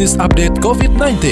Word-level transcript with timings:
bisnis 0.00 0.16
update 0.16 0.56
COVID-19. 0.64 1.28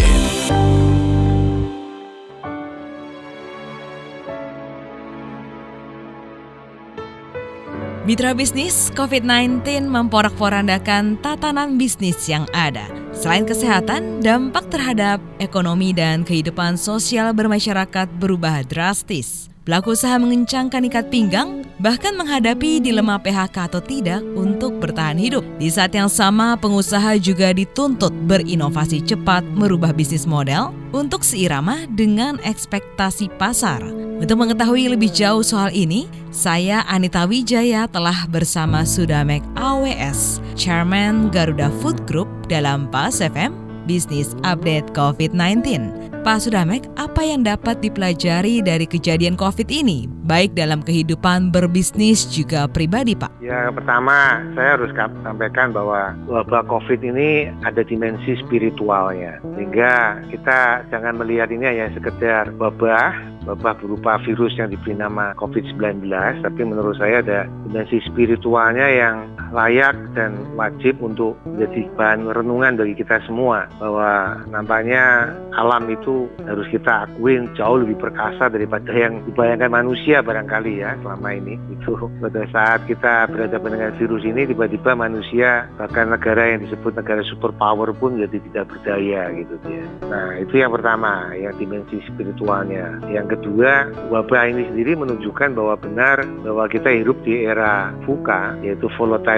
Mitra 8.04 8.36
bisnis, 8.36 8.93
COVID-19 8.93 9.89
memporak-porandakan 9.89 11.16
tatanan 11.25 11.80
bisnis 11.80 12.29
yang 12.29 12.44
ada. 12.52 12.84
Selain 13.16 13.48
kesehatan, 13.48 14.20
dampak 14.20 14.68
terhadap 14.68 15.25
ekonomi 15.40 15.96
dan 15.96 16.21
kehidupan 16.21 16.76
sosial 16.76 17.32
bermasyarakat 17.32 18.21
berubah 18.21 18.68
drastis. 18.68 19.48
Pelaku 19.64 19.96
usaha 19.96 20.21
mengencangkan 20.21 20.85
ikat 20.93 21.08
pinggang, 21.08 21.64
bahkan 21.79 22.14
menghadapi 22.18 22.82
dilema 22.82 23.18
PHK 23.18 23.70
atau 23.70 23.82
tidak 23.82 24.22
untuk 24.34 24.79
bertahan 24.82 25.18
hidup. 25.18 25.46
Di 25.57 25.71
saat 25.71 25.94
yang 25.94 26.11
sama, 26.11 26.58
pengusaha 26.58 27.16
juga 27.18 27.54
dituntut 27.54 28.11
berinovasi 28.26 29.03
cepat 29.03 29.46
merubah 29.54 29.94
bisnis 29.94 30.26
model 30.26 30.75
untuk 30.90 31.22
seirama 31.22 31.86
dengan 31.94 32.37
ekspektasi 32.43 33.30
pasar. 33.39 33.80
Untuk 34.19 34.34
mengetahui 34.43 34.98
lebih 34.98 35.15
jauh 35.15 35.47
soal 35.47 35.70
ini, 35.70 36.11
saya 36.34 36.83
Anita 36.91 37.23
Wijaya 37.23 37.87
telah 37.87 38.27
bersama 38.27 38.83
Sudamek 38.83 39.47
AWS, 39.55 40.42
Chairman 40.59 41.31
Garuda 41.31 41.70
Food 41.79 42.03
Group 42.11 42.27
dalam 42.51 42.91
PAS 42.91 43.23
FM 43.23 43.55
Business 43.87 44.34
Update 44.42 44.91
COVID-19. 44.92 46.18
Pak 46.29 46.45
Sudamek, 46.45 46.85
apa 47.01 47.25
yang 47.25 47.41
dapat 47.41 47.81
dipelajari 47.81 48.61
dari 48.61 48.85
kejadian 48.85 49.33
COVID 49.33 49.73
ini, 49.73 50.05
baik 50.29 50.53
dalam 50.53 50.85
kehidupan 50.85 51.49
berbisnis 51.49 52.29
juga 52.29 52.69
pribadi, 52.69 53.17
Pak? 53.17 53.41
Ya, 53.41 53.73
pertama 53.73 54.45
saya 54.53 54.77
harus 54.77 54.93
sampaikan 55.25 55.73
bahwa 55.73 56.13
wabah 56.29 56.69
COVID 56.69 57.01
ini 57.01 57.48
ada 57.65 57.81
dimensi 57.81 58.37
spiritualnya, 58.45 59.41
sehingga 59.57 60.20
kita 60.29 60.85
jangan 60.93 61.17
melihat 61.17 61.48
ini 61.48 61.65
hanya 61.65 61.89
sekedar 61.97 62.53
wabah 62.61 63.17
wabah 63.48 63.81
berupa 63.81 64.20
virus 64.29 64.53
yang 64.61 64.69
diberi 64.69 65.01
nama 65.01 65.33
COVID-19, 65.41 66.13
tapi 66.45 66.61
menurut 66.61 67.01
saya 67.01 67.25
ada 67.25 67.48
dimensi 67.65 68.05
spiritualnya 68.05 68.85
yang 68.85 69.33
layak 69.53 69.97
dan 70.15 70.35
wajib 70.55 70.99
untuk 71.01 71.39
menjadi 71.49 71.89
bahan 71.95 72.29
renungan 72.29 72.77
bagi 72.79 72.95
kita 72.99 73.23
semua 73.25 73.67
bahwa 73.81 74.43
nampaknya 74.51 75.33
alam 75.57 75.89
itu 75.91 76.29
harus 76.45 76.67
kita 76.71 77.09
akuin 77.09 77.51
jauh 77.57 77.81
lebih 77.81 77.99
perkasa 77.99 78.51
daripada 78.51 78.91
yang 78.95 79.23
dibayangkan 79.27 79.71
manusia 79.73 80.21
barangkali 80.23 80.83
ya 80.85 80.95
selama 81.01 81.29
ini 81.35 81.55
itu 81.75 81.97
pada 82.21 82.43
saat 82.53 82.81
kita 82.87 83.31
berhadapan 83.31 83.71
dengan 83.79 83.93
virus 83.97 84.23
ini 84.25 84.43
tiba-tiba 84.49 84.93
manusia 84.95 85.67
bahkan 85.77 86.11
negara 86.11 86.55
yang 86.55 86.65
disebut 86.67 86.95
negara 86.95 87.23
superpower 87.27 87.91
pun 87.97 88.19
jadi 88.21 88.39
tidak 88.51 88.65
berdaya 88.71 89.33
gitu 89.35 89.55
ya. 89.67 89.85
Nah 90.09 90.29
itu 90.41 90.55
yang 90.61 90.73
pertama 90.75 91.33
yang 91.35 91.55
dimensi 91.57 92.01
spiritualnya. 92.09 93.01
Yang 93.11 93.39
kedua, 93.39 93.93
wabah 94.13 94.45
ini 94.51 94.69
sendiri 94.71 94.99
menunjukkan 94.99 95.55
bahwa 95.55 95.75
benar 95.79 96.23
bahwa 96.45 96.65
kita 96.71 96.91
hidup 96.93 97.19
di 97.23 97.45
era 97.45 97.93
VUCA, 98.05 98.59
yaitu 98.65 98.89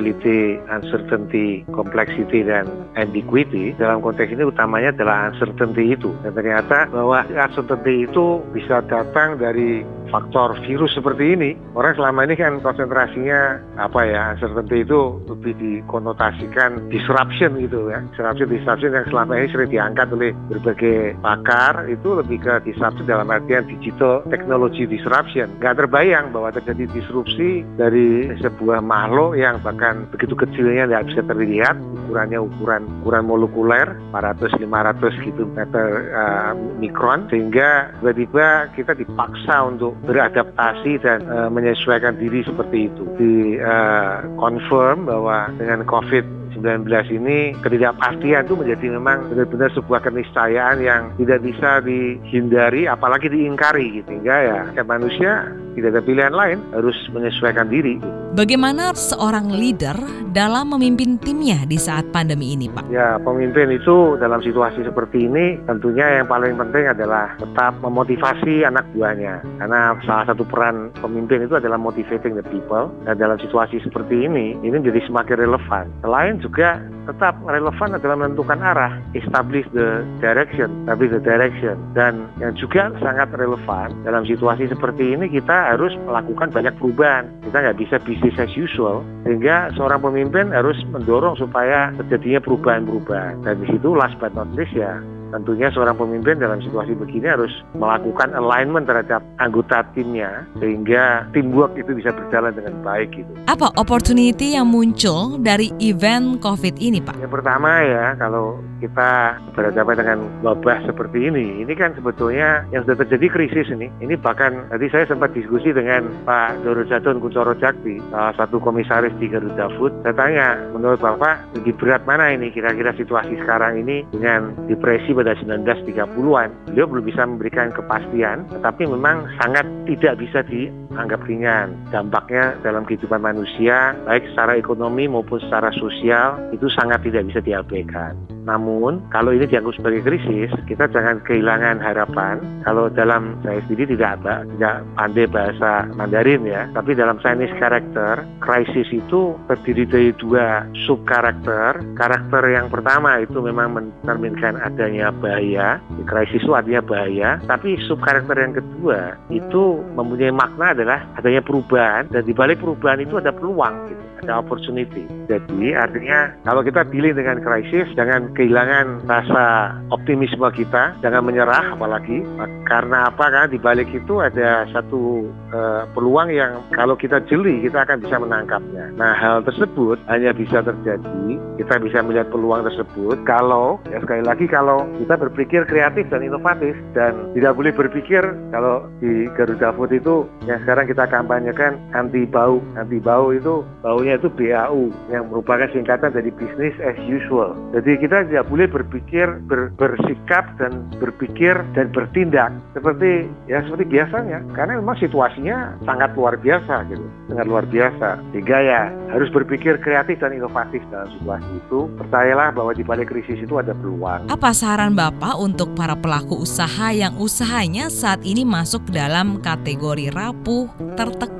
volatility, 0.00 0.56
uncertainty, 0.72 1.60
complexity, 1.68 2.40
dan 2.40 2.64
ambiguity. 2.96 3.76
Dalam 3.76 4.00
konteks 4.00 4.32
ini 4.32 4.48
utamanya 4.48 4.96
adalah 4.96 5.28
uncertainty 5.28 5.92
itu. 5.92 6.10
Dan 6.24 6.32
ternyata 6.32 6.88
bahwa 6.88 7.20
uncertainty 7.28 8.08
itu 8.08 8.40
bisa 8.56 8.80
datang 8.88 9.36
dari 9.36 9.84
faktor 10.10 10.58
virus 10.66 10.92
seperti 10.92 11.38
ini. 11.38 11.50
Orang 11.78 11.96
selama 11.96 12.26
ini 12.26 12.34
kan 12.36 12.58
konsentrasinya 12.60 13.62
apa 13.78 14.00
ya, 14.04 14.22
uncertainty 14.36 14.82
itu 14.82 15.22
lebih 15.30 15.54
dikonotasikan 15.56 16.90
disruption 16.90 17.56
gitu 17.62 17.88
ya. 17.88 18.02
Disruption, 18.12 18.48
disruption 18.50 18.90
yang 18.92 19.06
selama 19.08 19.32
ini 19.38 19.46
sering 19.48 19.70
diangkat 19.70 20.06
oleh 20.12 20.30
berbagai 20.50 21.16
pakar 21.22 21.86
itu 21.86 22.08
lebih 22.18 22.38
ke 22.42 22.54
disruption 22.66 23.06
dalam 23.06 23.30
artian 23.30 23.64
digital 23.70 24.26
technology 24.28 24.84
disruption. 24.84 25.48
Nggak 25.62 25.86
terbayang 25.86 26.34
bahwa 26.34 26.50
terjadi 26.50 26.90
disrupsi 26.90 27.62
dari 27.78 28.28
sebuah 28.42 28.82
makhluk 28.82 29.38
yang 29.38 29.62
bahkan 29.62 30.10
begitu 30.10 30.34
kecilnya 30.34 30.90
nggak 30.90 31.06
bisa 31.14 31.20
terlihat, 31.24 31.78
ukurannya 31.78 32.42
ukuran 32.42 32.82
ukuran 33.00 33.24
molekuler 33.24 33.86
400-500 34.10 35.26
gitu 35.26 35.46
meter 35.54 35.86
uh, 36.10 36.52
mikron, 36.82 37.30
sehingga 37.30 37.94
tiba-tiba 38.00 38.72
kita 38.74 38.92
dipaksa 38.98 39.70
untuk 39.70 39.94
beradaptasi 40.04 41.00
dan 41.04 41.24
uh, 41.28 41.48
menyesuaikan 41.52 42.16
diri 42.16 42.40
seperti 42.44 42.88
itu. 42.88 43.02
Di 43.20 43.34
uh, 43.60 44.24
confirm 44.40 45.04
bahwa 45.08 45.52
dengan 45.56 45.84
COVID 45.84 46.40
19 46.60 46.86
ini 47.14 47.54
ketidakpastian 47.62 48.44
itu 48.44 48.54
menjadi 48.58 48.86
memang 48.98 49.30
benar-benar 49.32 49.70
sebuah 49.72 50.02
keniscayaan 50.02 50.82
yang 50.82 51.02
tidak 51.16 51.40
bisa 51.46 51.80
dihindari 51.80 52.90
apalagi 52.90 53.30
diingkari 53.30 54.02
gitu. 54.02 54.08
Sehingga 54.10 54.36
ya 54.74 54.82
manusia 54.82 55.46
tidak 55.80 55.96
ada 55.96 56.02
pilihan 56.04 56.34
lain 56.36 56.58
harus 56.76 56.96
menyesuaikan 57.10 57.72
diri. 57.72 57.96
Bagaimana 58.30 58.94
seorang 58.94 59.50
leader 59.50 59.98
dalam 60.30 60.70
memimpin 60.70 61.18
timnya 61.18 61.66
di 61.66 61.74
saat 61.74 62.06
pandemi 62.14 62.54
ini, 62.54 62.70
Pak? 62.70 62.86
Ya, 62.86 63.18
pemimpin 63.18 63.74
itu 63.74 64.14
dalam 64.22 64.38
situasi 64.38 64.86
seperti 64.86 65.26
ini 65.26 65.58
tentunya 65.66 66.22
yang 66.22 66.30
paling 66.30 66.54
penting 66.54 66.86
adalah 66.86 67.34
tetap 67.42 67.74
memotivasi 67.82 68.62
anak 68.62 68.86
buahnya. 68.94 69.42
Karena 69.58 69.98
salah 70.06 70.30
satu 70.30 70.46
peran 70.46 70.94
pemimpin 71.02 71.42
itu 71.42 71.58
adalah 71.58 71.74
motivating 71.74 72.38
the 72.38 72.46
people. 72.54 72.86
Dan 73.02 73.18
dalam 73.18 73.34
situasi 73.42 73.82
seperti 73.82 74.30
ini, 74.30 74.54
ini 74.62 74.78
menjadi 74.78 75.02
semakin 75.10 75.36
relevan. 75.50 75.90
Selain 76.06 76.38
juga 76.38 76.78
tetap 77.10 77.34
relevan 77.42 77.98
adalah 77.98 78.16
menentukan 78.16 78.58
arah, 78.62 78.92
establish 79.18 79.66
the 79.74 80.06
direction, 80.22 80.86
tapi 80.86 81.10
the 81.10 81.18
direction. 81.18 81.74
Dan 81.92 82.30
yang 82.38 82.54
juga 82.54 82.94
sangat 83.02 83.34
relevan 83.34 83.90
dalam 84.06 84.22
situasi 84.22 84.70
seperti 84.70 85.18
ini 85.18 85.26
kita 85.26 85.74
harus 85.74 85.90
melakukan 86.06 86.54
banyak 86.54 86.74
perubahan. 86.78 87.26
Kita 87.42 87.56
nggak 87.58 87.78
bisa 87.82 87.96
business 88.06 88.38
as 88.38 88.52
usual, 88.54 89.02
sehingga 89.26 89.74
seorang 89.74 90.00
pemimpin 90.00 90.54
harus 90.54 90.78
mendorong 90.94 91.34
supaya 91.36 91.90
terjadinya 91.98 92.40
perubahan-perubahan. 92.42 93.42
Dan 93.42 93.54
di 93.58 93.66
situ 93.74 93.92
last 93.92 94.14
but 94.22 94.30
not 94.32 94.48
least 94.54 94.72
ya 94.72 95.02
tentunya 95.30 95.70
seorang 95.72 95.96
pemimpin 95.96 96.38
dalam 96.38 96.58
situasi 96.60 96.94
begini 96.94 97.30
harus 97.30 97.50
melakukan 97.74 98.34
alignment 98.36 98.86
terhadap 98.86 99.22
anggota 99.38 99.82
timnya 99.96 100.46
sehingga 100.58 101.26
teamwork 101.34 101.74
itu 101.78 101.94
bisa 101.96 102.10
berjalan 102.14 102.54
dengan 102.54 102.74
baik 102.84 103.14
gitu. 103.14 103.32
Apa 103.46 103.72
opportunity 103.78 104.54
yang 104.54 104.68
muncul 104.68 105.38
dari 105.40 105.72
event 105.82 106.38
COVID 106.42 106.78
ini, 106.78 107.02
Pak? 107.02 107.18
Yang 107.18 107.32
pertama 107.40 107.82
ya, 107.82 108.14
kalau 108.18 108.60
kita 108.80 109.36
berhadapan 109.52 109.96
dengan 110.00 110.18
wabah 110.40 110.82
seperti 110.88 111.28
ini, 111.28 111.60
ini 111.62 111.72
kan 111.76 111.92
sebetulnya 111.92 112.64
yang 112.72 112.82
sudah 112.88 113.04
terjadi 113.04 113.26
krisis 113.28 113.68
ini. 113.70 113.92
Ini 114.00 114.16
bahkan 114.16 114.66
tadi 114.72 114.88
saya 114.88 115.04
sempat 115.06 115.36
diskusi 115.36 115.70
dengan 115.70 116.08
Pak 116.24 116.64
Doro 116.64 116.82
Jatun 116.88 117.20
Kuncoro 117.20 117.52
Jakti, 117.60 118.00
salah 118.08 118.32
satu 118.34 118.56
komisaris 118.58 119.12
di 119.20 119.28
Garuda 119.28 119.68
Food. 119.76 119.92
Saya 120.02 120.16
tanya, 120.16 120.56
menurut 120.72 120.98
Bapak 120.98 121.44
lebih 121.60 121.76
berat 121.76 122.02
mana 122.08 122.32
ini 122.32 122.48
kira-kira 122.48 122.96
situasi 122.96 123.36
sekarang 123.44 123.84
ini 123.84 124.02
dengan 124.10 124.56
depresi 124.66 125.12
pada 125.12 125.36
1930-an. 125.38 126.72
Beliau 126.72 126.86
belum 126.88 127.04
bisa 127.04 127.22
memberikan 127.28 127.70
kepastian, 127.76 128.48
tetapi 128.48 128.88
memang 128.88 129.28
sangat 129.38 129.68
tidak 129.84 130.16
bisa 130.18 130.40
dianggap 130.48 131.20
ringan. 131.28 131.76
Dampaknya 131.92 132.56
dalam 132.64 132.88
kehidupan 132.88 133.20
manusia, 133.20 133.92
baik 134.08 134.24
secara 134.32 134.56
ekonomi 134.56 135.04
maupun 135.10 135.42
secara 135.44 135.68
sosial, 135.76 136.40
itu 136.54 136.66
sangat 136.72 137.04
tidak 137.04 137.28
bisa 137.28 137.40
diabaikan. 137.44 138.16
Namun, 138.44 139.04
kalau 139.12 139.34
ini 139.34 139.44
dianggap 139.44 139.76
sebagai 139.76 140.02
krisis, 140.04 140.50
kita 140.64 140.88
jangan 140.88 141.20
kehilangan 141.24 141.80
harapan. 141.80 142.40
Kalau 142.64 142.88
dalam 142.92 143.36
saya 143.44 143.60
sendiri 143.66 143.96
tidak 143.96 144.20
ada, 144.20 144.44
tidak 144.56 144.76
pandai 144.96 145.26
bahasa 145.28 145.72
Mandarin 145.96 146.42
ya, 146.48 146.68
tapi 146.72 146.96
dalam 146.96 147.20
Chinese 147.20 147.52
character, 147.60 148.24
krisis 148.40 148.88
itu 148.92 149.36
terdiri 149.48 149.84
dari 149.88 150.10
dua 150.16 150.64
sub 150.86 151.04
karakter. 151.04 151.80
Karakter 151.96 152.42
yang 152.48 152.72
pertama 152.72 153.20
itu 153.20 153.38
memang 153.40 153.76
mencerminkan 153.76 154.56
adanya 154.60 155.12
bahaya, 155.12 155.80
krisis 156.08 156.40
itu 156.40 156.52
artinya 156.56 156.82
bahaya, 156.84 157.36
tapi 157.44 157.76
sub 157.84 158.00
karakter 158.00 158.36
yang 158.40 158.56
kedua 158.56 159.16
itu 159.28 159.84
mempunyai 159.94 160.32
makna 160.32 160.72
adalah 160.72 161.04
adanya 161.20 161.44
perubahan 161.44 162.08
dan 162.08 162.22
di 162.24 162.32
balik 162.32 162.60
perubahan 162.60 163.04
itu 163.04 163.20
ada 163.20 163.32
peluang 163.34 163.76
gitu 163.92 164.10
ada 164.20 164.44
opportunity. 164.44 165.08
Jadi 165.26 165.72
artinya 165.72 166.30
kalau 166.44 166.60
kita 166.60 166.84
pilih 166.86 167.16
dengan 167.16 167.40
krisis, 167.40 167.88
jangan 167.96 168.29
kehilangan 168.34 169.04
rasa 169.06 169.74
optimisme 169.90 170.46
kita, 170.54 170.96
jangan 171.02 171.26
menyerah 171.26 171.74
apalagi 171.74 172.22
karena 172.66 173.10
apa 173.10 173.24
kan 173.30 173.46
di 173.50 173.58
balik 173.58 173.90
itu 173.90 174.22
ada 174.22 174.66
satu 174.70 175.26
uh, 175.50 175.82
peluang 175.92 176.30
yang 176.30 176.62
kalau 176.74 176.94
kita 176.94 177.18
jeli 177.26 177.62
kita 177.64 177.82
akan 177.82 177.98
bisa 178.02 178.16
menangkapnya. 178.18 178.94
Nah 178.94 179.12
hal 179.16 179.42
tersebut 179.42 179.98
hanya 180.06 180.30
bisa 180.34 180.62
terjadi 180.62 181.40
kita 181.60 181.76
bisa 181.82 182.00
melihat 182.00 182.32
peluang 182.32 182.64
tersebut 182.64 183.20
kalau 183.28 183.76
ya 183.92 184.00
sekali 184.00 184.24
lagi 184.24 184.46
kalau 184.48 184.86
kita 184.96 185.14
berpikir 185.18 185.60
kreatif 185.68 186.08
dan 186.08 186.24
inovatif 186.24 186.72
dan 186.96 187.12
tidak 187.36 187.52
boleh 187.52 187.72
berpikir 187.74 188.22
kalau 188.54 188.88
di 189.02 189.28
Garuda 189.36 189.74
Food 189.76 189.92
itu 189.92 190.24
yang 190.48 190.62
sekarang 190.64 190.88
kita 190.88 191.04
kampanyekan 191.10 191.76
anti 191.92 192.24
bau 192.24 192.64
anti 192.80 192.96
bau 192.96 193.34
itu 193.34 193.60
baunya 193.84 194.16
itu 194.16 194.28
BAU 194.32 194.88
yang 195.12 195.28
merupakan 195.28 195.68
singkatan 195.72 196.12
dari 196.12 196.32
business 196.32 196.76
as 196.80 196.96
usual. 197.04 197.52
Jadi 197.76 198.00
kita 198.00 198.19
tidak 198.28 198.46
boleh 198.48 198.66
berpikir 198.70 199.26
ber, 199.48 199.72
bersikap 199.74 200.44
dan 200.60 200.86
berpikir 201.00 201.56
dan 201.72 201.90
bertindak 201.90 202.52
seperti 202.76 203.26
ya 203.48 203.64
seperti 203.64 203.84
biasanya. 203.88 204.44
Karena 204.54 204.78
memang 204.78 204.96
situasinya 205.00 205.80
sangat 205.88 206.12
luar 206.14 206.36
biasa 206.38 206.86
gitu 206.92 207.06
sangat 207.30 207.46
luar 207.46 207.64
biasa. 207.70 208.08
Sehingga 208.34 208.58
ya 208.60 208.80
harus 209.14 209.30
berpikir 209.30 209.78
kreatif 209.82 210.18
dan 210.20 210.34
inovatif 210.34 210.82
dalam 210.90 211.08
situasi 211.18 211.50
itu. 211.56 211.86
Percayalah 211.98 212.50
bahwa 212.54 212.72
di 212.74 212.84
balik 212.86 213.10
krisis 213.10 213.40
itu 213.40 213.54
ada 213.56 213.72
peluang. 213.74 214.28
Apa 214.28 214.50
saran 214.54 214.92
Bapak 214.94 215.38
untuk 215.38 215.72
para 215.74 215.94
pelaku 215.94 216.42
usaha 216.42 216.90
yang 216.90 217.16
usahanya 217.16 217.88
saat 217.88 218.22
ini 218.26 218.42
masuk 218.42 218.86
dalam 218.90 219.38
kategori 219.40 220.12
rapuh 220.12 220.68
tertekan 220.94 221.39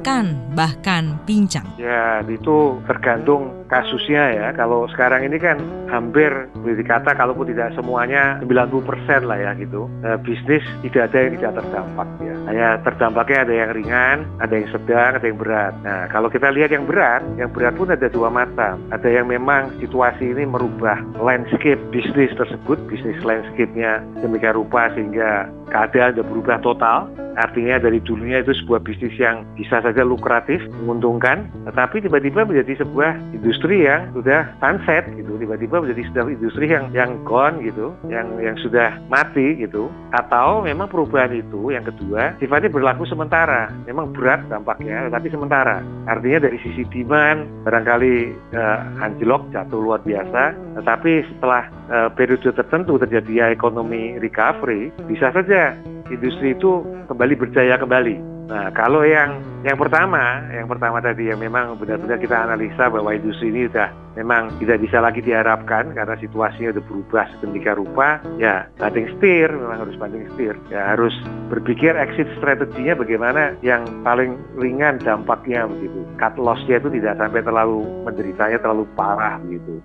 bahkan 0.57 1.21
pincang. 1.25 1.67
Ya 1.77 2.25
itu 2.25 2.81
tergantung 2.89 3.67
kasusnya 3.71 4.25
ya. 4.35 4.49
Kalau 4.57 4.91
sekarang 4.91 5.25
ini 5.25 5.39
kan 5.39 5.61
hampir 5.87 6.31
boleh 6.59 6.77
dikata 6.81 7.15
kalaupun 7.15 7.51
tidak 7.51 7.73
semuanya 7.79 8.43
90% 8.43 9.31
lah 9.31 9.39
ya 9.39 9.51
gitu. 9.57 9.87
E, 10.03 10.19
bisnis 10.27 10.65
tidak 10.87 11.13
ada 11.13 11.19
yang 11.23 11.33
tidak 11.39 11.53
terdampak 11.63 12.09
ya. 12.21 12.35
Hanya 12.51 12.69
terdampaknya 12.83 13.39
ada 13.47 13.55
yang 13.55 13.71
ringan 13.77 14.17
ada 14.43 14.55
yang 14.57 14.69
sedang 14.75 15.11
ada 15.17 15.27
yang 15.27 15.39
berat. 15.39 15.73
Nah 15.87 16.11
kalau 16.11 16.29
kita 16.29 16.49
lihat 16.51 16.75
yang 16.75 16.85
berat 16.89 17.23
yang 17.39 17.51
berat 17.55 17.75
pun 17.79 17.89
ada 17.93 18.09
dua 18.11 18.29
macam 18.29 18.81
ada 18.91 19.09
yang 19.09 19.31
memang 19.31 19.71
situasi 19.79 20.35
ini 20.35 20.45
merubah 20.49 20.99
landscape 21.23 21.79
bisnis 21.95 22.35
tersebut 22.35 22.77
bisnis 22.91 23.19
landscape-nya 23.23 24.03
demikian 24.25 24.59
rupa 24.59 24.91
sehingga 24.97 25.47
keadaan 25.71 26.19
sudah 26.19 26.27
berubah 26.27 26.57
total 26.61 26.99
Artinya 27.39 27.79
dari 27.79 28.03
dulunya 28.03 28.43
itu 28.43 28.57
sebuah 28.65 28.83
bisnis 28.83 29.15
yang 29.21 29.47
bisa 29.55 29.79
saja 29.79 30.03
lukratif, 30.03 30.59
menguntungkan, 30.83 31.47
tetapi 31.71 32.03
tiba-tiba 32.03 32.43
menjadi 32.43 32.83
sebuah 32.83 33.15
industri 33.37 33.87
yang 33.87 34.11
sudah 34.17 34.51
sunset 34.59 35.07
gitu, 35.15 35.39
tiba-tiba 35.39 35.83
menjadi 35.83 36.03
sebuah 36.11 36.27
industri 36.31 36.67
yang 36.71 36.91
yang 36.91 37.11
gone 37.23 37.63
gitu, 37.63 37.95
yang 38.11 38.27
yang 38.43 38.57
sudah 38.59 38.99
mati 39.07 39.61
gitu. 39.63 39.87
Atau 40.11 40.67
memang 40.67 40.91
perubahan 40.91 41.31
itu 41.31 41.71
yang 41.71 41.87
kedua 41.87 42.35
sifatnya 42.43 42.73
berlaku 42.73 43.07
sementara, 43.07 43.71
memang 43.87 44.11
berat 44.11 44.43
dampaknya, 44.51 45.07
tetapi 45.11 45.31
sementara. 45.31 45.83
Artinya 46.11 46.51
dari 46.51 46.59
sisi 46.63 46.83
demand 46.91 47.47
barangkali 47.63 48.15
uh, 48.57 49.05
anjlok 49.05 49.47
jatuh 49.55 49.79
luar 49.79 50.03
biasa, 50.03 50.57
tetapi 50.83 51.13
setelah 51.37 51.63
uh, 51.93 52.09
periode 52.11 52.51
tertentu 52.51 52.99
terjadi 52.99 53.53
ekonomi 53.55 54.19
recovery, 54.19 54.91
bisa 55.07 55.31
saja 55.31 55.75
industri 56.11 56.59
itu 56.59 56.85
kembali 57.07 57.35
berjaya 57.39 57.79
kembali. 57.79 58.40
Nah, 58.51 58.67
kalau 58.75 59.07
yang 59.07 59.39
yang 59.63 59.79
pertama, 59.79 60.43
yang 60.51 60.67
pertama 60.67 60.99
tadi 60.99 61.31
yang 61.31 61.39
memang 61.39 61.79
benar-benar 61.79 62.19
kita 62.19 62.35
analisa 62.35 62.91
bahwa 62.91 63.15
industri 63.15 63.53
ini 63.55 63.71
sudah 63.71 63.95
memang 64.19 64.51
tidak 64.59 64.83
bisa 64.83 64.99
lagi 64.99 65.23
diharapkan 65.23 65.95
karena 65.95 66.19
situasinya 66.19 66.75
sudah 66.75 66.85
berubah 66.89 67.25
sedemikian 67.39 67.77
rupa, 67.79 68.19
ya 68.41 68.67
banting 68.81 69.07
setir, 69.15 69.53
memang 69.53 69.87
harus 69.87 69.95
banting 70.01 70.27
setir. 70.35 70.59
Ya 70.73 70.97
harus 70.97 71.15
berpikir 71.53 71.93
exit 71.95 72.27
strateginya 72.41 72.99
bagaimana 72.99 73.55
yang 73.61 73.87
paling 74.03 74.35
ringan 74.57 74.99
dampaknya 75.05 75.69
begitu. 75.69 76.03
Cut 76.17 76.35
loss-nya 76.41 76.81
itu 76.81 76.89
tidak 76.97 77.21
sampai 77.21 77.45
terlalu 77.45 77.85
menderitanya 78.03 78.59
terlalu 78.59 78.89
parah 78.97 79.37
begitu. 79.45 79.77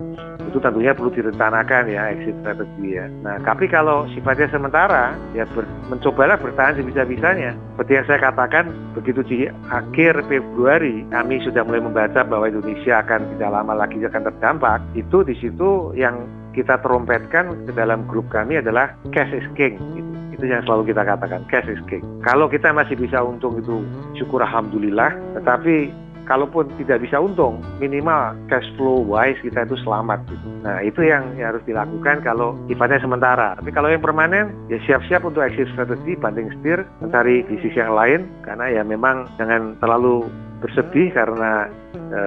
Itu 0.48 0.58
tentunya 0.58 0.96
perlu 0.96 1.12
direncanakan 1.12 1.92
ya 1.92 2.16
exit 2.16 2.34
strategi 2.40 2.96
ya. 2.96 3.06
Nah, 3.20 3.36
tapi 3.44 3.68
kalau 3.68 4.08
sifatnya 4.16 4.48
sementara, 4.48 5.12
ya 5.36 5.44
ber, 5.52 5.68
mencobalah 5.92 6.40
bertahan 6.40 6.80
sebisa-bisanya. 6.80 7.52
Seperti 7.76 7.92
yang 7.92 8.06
saya 8.08 8.20
katakan 8.32 8.55
kan 8.56 8.72
begitu 8.96 9.20
di 9.28 9.38
akhir 9.68 10.24
Februari 10.32 11.04
kami 11.12 11.44
sudah 11.44 11.60
mulai 11.68 11.84
membaca 11.84 12.24
bahwa 12.24 12.48
Indonesia 12.48 13.04
akan 13.04 13.36
tidak 13.36 13.50
lama 13.52 13.76
lagi 13.76 14.00
akan 14.00 14.32
terdampak, 14.32 14.80
itu 14.96 15.20
di 15.28 15.36
situ 15.36 15.92
yang 15.92 16.24
kita 16.56 16.80
terompetkan 16.80 17.52
ke 17.68 17.72
dalam 17.76 18.08
grup 18.08 18.24
kami 18.32 18.56
adalah 18.56 18.96
cash 19.12 19.28
is 19.36 19.44
king. 19.52 19.76
Gitu. 19.92 20.08
Itu 20.40 20.44
yang 20.48 20.64
selalu 20.64 20.96
kita 20.96 21.04
katakan, 21.04 21.44
cash 21.52 21.68
is 21.68 21.80
king. 21.84 22.00
Kalau 22.24 22.48
kita 22.48 22.72
masih 22.72 22.96
bisa 22.96 23.20
untung 23.20 23.60
itu 23.60 23.84
syukur 24.16 24.40
alhamdulillah, 24.40 25.12
tetapi 25.36 25.92
kalaupun 26.26 26.68
tidak 26.82 27.00
bisa 27.06 27.22
untung, 27.22 27.62
minimal 27.78 28.34
cash 28.50 28.66
flow 28.74 29.00
wise 29.06 29.38
kita 29.40 29.64
itu 29.64 29.78
selamat. 29.86 30.26
Gitu. 30.26 30.46
Nah 30.66 30.82
itu 30.82 31.00
yang, 31.06 31.32
harus 31.38 31.62
dilakukan 31.64 32.20
kalau 32.26 32.58
sifatnya 32.66 33.00
sementara. 33.00 33.54
Tapi 33.56 33.70
kalau 33.70 33.88
yang 33.88 34.02
permanen, 34.02 34.52
ya 34.66 34.76
siap-siap 34.84 35.22
untuk 35.22 35.46
exit 35.46 35.70
strategi, 35.72 36.18
banding 36.18 36.50
setir, 36.58 36.82
mencari 36.98 37.46
bisnis 37.46 37.78
yang 37.78 37.94
lain, 37.94 38.26
karena 38.42 38.66
ya 38.68 38.82
memang 38.82 39.30
jangan 39.38 39.78
terlalu 39.78 40.26
bersedih 40.56 41.12
karena 41.12 41.68
e, 41.94 42.20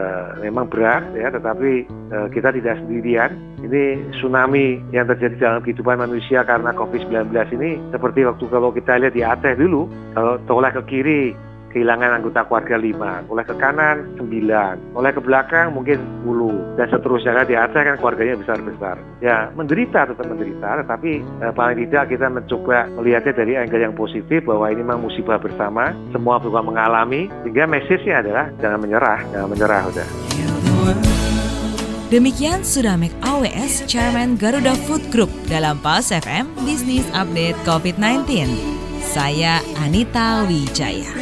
memang 0.45 0.69
berat 0.69 1.01
ya, 1.17 1.33
tetapi 1.33 1.83
e, 1.89 2.17
kita 2.31 2.55
tidak 2.55 2.79
sendirian. 2.85 3.33
Ini 3.59 4.15
tsunami 4.15 4.79
yang 4.95 5.11
terjadi 5.11 5.35
dalam 5.35 5.59
kehidupan 5.65 5.99
manusia 5.99 6.47
karena 6.47 6.71
COVID-19 6.71 7.35
ini 7.59 7.75
seperti 7.91 8.23
waktu 8.23 8.45
kalau 8.47 8.71
kita 8.71 9.01
lihat 9.03 9.13
di 9.17 9.25
Aceh 9.25 9.59
dulu, 9.59 9.89
kalau 10.15 10.39
toleh 10.47 10.71
ke 10.71 10.81
kiri 10.87 11.35
kehilangan 11.69 12.21
anggota 12.21 12.45
keluarga 12.45 12.75
lima, 12.75 13.21
oleh 13.29 13.45
ke 13.45 13.55
kanan 13.57 14.05
sembilan, 14.17 14.97
oleh 14.97 15.11
ke 15.13 15.21
belakang 15.21 15.71
mungkin 15.73 16.01
sepuluh, 16.01 16.57
dan 16.75 16.87
seterusnya 16.89 17.33
kan 17.37 17.45
di 17.45 17.55
Aceh 17.55 17.81
kan 17.81 17.95
keluarganya 18.01 18.35
besar-besar. 18.41 18.95
Ya 19.21 19.53
menderita 19.53 20.09
tetap 20.09 20.25
menderita, 20.25 20.85
tetapi 20.85 21.11
eh, 21.21 21.53
paling 21.53 21.77
tidak 21.87 22.03
kita 22.11 22.27
mencoba 22.27 22.89
melihatnya 22.97 23.33
dari 23.33 23.53
angle 23.57 23.81
yang 23.81 23.95
positif 23.95 24.43
bahwa 24.43 24.65
ini 24.69 24.81
memang 24.81 25.05
musibah 25.05 25.37
bersama, 25.37 25.93
semua 26.09 26.41
juga 26.41 26.65
mengalami, 26.65 27.29
sehingga 27.45 27.69
message-nya 27.69 28.25
adalah 28.25 28.45
jangan 28.57 28.79
menyerah, 28.81 29.19
jangan 29.29 29.49
menyerah 29.49 29.83
udah. 29.89 30.07
Demikian 32.09 32.65
sudah 32.65 32.97
make 32.97 33.13
AWS 33.21 33.85
Chairman 33.85 34.33
Garuda 34.33 34.73
Food 34.89 35.13
Group 35.13 35.29
dalam 35.45 35.77
PAS 35.77 36.09
FM 36.09 36.49
Business 36.65 37.05
Update 37.13 37.53
COVID-19. 37.69 38.78
Saya 38.99 39.63
Anita 39.79 40.43
Wijaya. 40.43 41.15